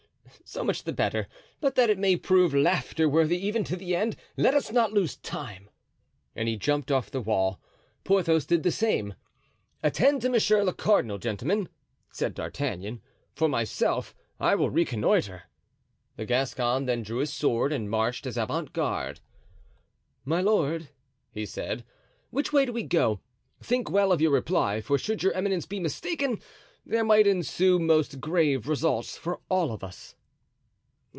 so 0.45 0.63
much 0.65 0.83
the 0.83 0.93
better; 0.93 1.27
but 1.61 1.75
that 1.75 1.89
it 1.89 1.97
may 1.99 2.15
prove 2.17 2.53
laughter 2.53 3.07
worthy 3.07 3.37
even 3.37 3.63
to 3.65 3.75
the 3.77 3.95
end, 3.95 4.15
let 4.37 4.53
us 4.53 4.69
not 4.71 4.91
lose 4.93 5.15
time." 5.17 5.69
And 6.35 6.47
he 6.49 6.55
jumped 6.57 6.89
off 6.91 7.09
the 7.11 7.21
wall. 7.21 7.59
Porthos 8.05 8.45
did 8.45 8.63
the 8.63 8.71
same. 8.71 9.13
"Attend 9.83 10.21
to 10.23 10.29
monsieur 10.29 10.61
le 10.63 10.73
cardinal, 10.73 11.17
gentlemen," 11.19 11.67
said 12.11 12.33
D'Artagnan; 12.33 13.01
"for 13.33 13.47
myself, 13.49 14.13
I 14.41 14.55
will 14.55 14.69
reconnoitre." 14.69 15.43
The 16.17 16.25
Gascon 16.25 16.83
then 16.85 17.03
drew 17.03 17.19
his 17.19 17.31
sword 17.31 17.71
and 17.71 17.89
marched 17.89 18.25
as 18.25 18.35
avant 18.37 18.71
guard. 18.73 19.19
"My 20.25 20.41
lord," 20.41 20.89
he 21.31 21.45
said, 21.45 21.83
"which 22.29 22.51
way 22.53 22.65
do 22.65 22.73
we 22.73 22.83
go? 22.83 23.19
Think 23.61 23.89
well 23.89 24.11
of 24.11 24.19
your 24.21 24.31
reply, 24.31 24.81
for 24.81 24.97
should 24.97 25.23
your 25.23 25.31
eminence 25.33 25.65
be 25.65 25.79
mistaken, 25.79 26.39
there 26.85 27.05
might 27.05 27.27
ensue 27.27 27.79
most 27.79 28.19
grave 28.21 28.67
results 28.67 29.17
for 29.17 29.39
all 29.47 29.71
of 29.71 29.81
us." 29.83 30.15